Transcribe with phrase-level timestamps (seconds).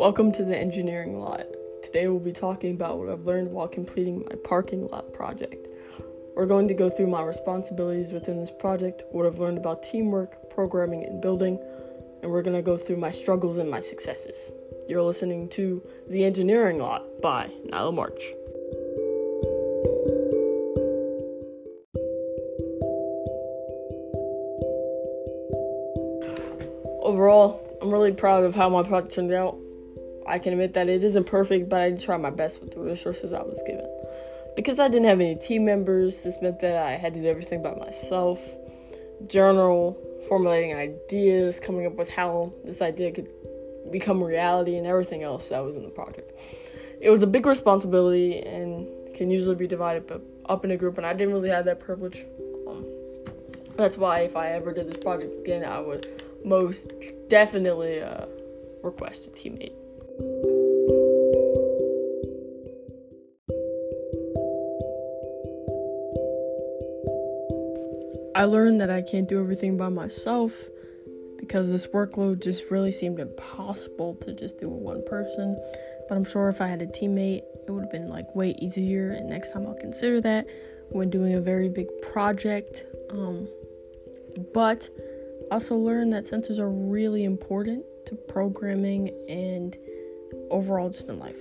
[0.00, 1.44] Welcome to the engineering lot.
[1.82, 5.68] Today we'll be talking about what I've learned while completing my parking lot project.
[6.34, 10.48] We're going to go through my responsibilities within this project, what I've learned about teamwork,
[10.48, 11.58] programming, and building,
[12.22, 14.50] and we're going to go through my struggles and my successes.
[14.88, 18.22] You're listening to The Engineering Lot by Nyla March.
[27.02, 29.58] Overall, I'm really proud of how my project turned out.
[30.30, 33.32] I can admit that it isn't perfect, but I tried my best with the resources
[33.32, 33.86] I was given.
[34.54, 37.62] Because I didn't have any team members, this meant that I had to do everything
[37.62, 38.40] by myself.
[39.26, 39.98] Journal,
[40.28, 43.28] formulating ideas, coming up with how this idea could
[43.90, 46.30] become reality, and everything else that was in the project.
[47.00, 51.06] It was a big responsibility and can usually be divided up in a group, and
[51.06, 52.24] I didn't really have that privilege.
[52.68, 52.86] Um,
[53.76, 56.06] that's why if I ever did this project again, I would
[56.44, 56.92] most
[57.28, 58.26] definitely uh,
[58.82, 59.79] request a teammate.
[68.40, 70.64] I learned that I can't do everything by myself
[71.38, 75.62] because this workload just really seemed impossible to just do with one person.
[76.08, 79.10] But I'm sure if I had a teammate, it would have been like way easier.
[79.10, 80.46] And next time I'll consider that
[80.88, 82.84] when doing a very big project.
[83.10, 83.46] Um,
[84.54, 84.88] but
[85.50, 89.76] I also learned that sensors are really important to programming and
[90.50, 91.36] overall just in life.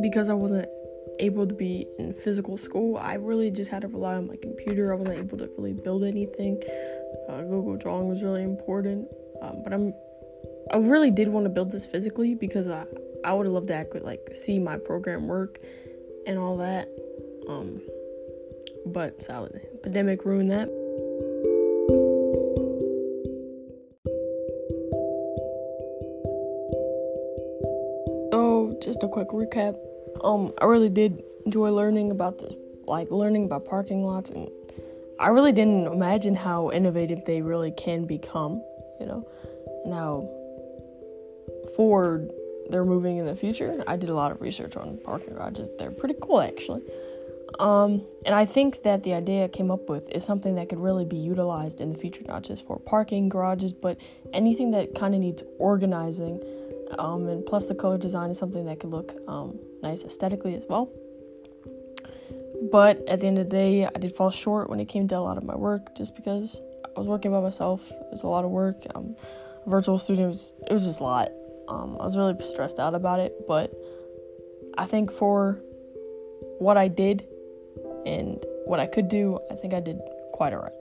[0.00, 0.68] Because I wasn't
[1.18, 4.92] able to be in physical school, I really just had to rely on my computer.
[4.92, 6.62] I wasn't able to really build anything.
[7.28, 9.08] Uh, Google Drawing was really important,
[9.42, 9.92] um, but I'm
[10.72, 12.84] I really did want to build this physically because I
[13.24, 15.58] I would have loved to actually like see my program work
[16.26, 16.88] and all that.
[17.48, 17.80] Um,
[18.92, 20.68] but the pandemic ruined that.
[28.32, 29.76] So, just a quick recap.
[30.22, 32.54] Um, I really did enjoy learning about this,
[32.86, 34.48] like learning about parking lots, and
[35.20, 38.62] I really didn't imagine how innovative they really can become.
[39.00, 39.28] You know,
[39.84, 40.28] and how
[41.76, 42.30] Ford
[42.68, 43.82] they're moving in the future.
[43.86, 45.68] I did a lot of research on parking garages.
[45.78, 46.82] They're pretty cool, actually.
[47.58, 50.78] Um, and I think that the idea I came up with is something that could
[50.78, 53.98] really be utilized in the future, not just for parking garages, but
[54.32, 56.42] anything that kind of needs organizing.
[56.98, 60.66] Um, and plus, the color design is something that could look um, nice aesthetically as
[60.68, 60.90] well.
[62.70, 65.16] But at the end of the day, I did fall short when it came to
[65.16, 67.90] a lot of my work just because I was working by myself.
[67.90, 68.76] It was a lot of work.
[68.94, 69.16] Um,
[69.66, 71.30] virtual student was, it was just a lot.
[71.68, 73.72] Um, I was really stressed out about it, but
[74.76, 75.60] I think for
[76.58, 77.26] what I did
[78.08, 80.00] and what I could do, I think I did
[80.32, 80.72] quite alright.